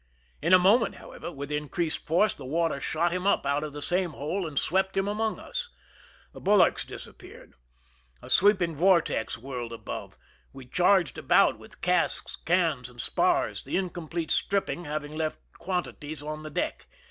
In 0.41 0.51
a 0.51 0.57
moment, 0.57 0.95
however, 0.95 1.31
with 1.31 1.51
increased 1.51 2.07
force, 2.07 2.33
the 2.33 2.43
water 2.43 2.79
shot 2.79 3.11
him 3.11 3.27
up 3.27 3.45
out 3.45 3.63
of 3.63 3.71
the 3.71 3.83
same 3.83 4.13
hole 4.13 4.47
and 4.47 4.57
swept 4.57 4.97
him 4.97 5.07
among 5.07 5.39
us. 5.39 5.69
The 6.33 6.39
bulwarks 6.39 6.83
disappeared. 6.85 7.53
A 8.19 8.27
sweeping 8.27 8.75
vortex 8.75 9.37
whirled 9.37 9.71
above. 9.71 10.17
We 10.53 10.65
charged 10.65 11.19
about 11.19 11.59
with 11.59 11.81
casks, 11.81 12.35
cans, 12.35 12.89
and 12.89 12.99
spars, 12.99 13.63
the 13.63 13.77
incomplete 13.77 14.31
stripping 14.31 14.85
having 14.85 15.15
left 15.15 15.37
quantities 15.59 16.23
on 16.23 16.41
the 16.41 16.49
deck. 16.49 16.87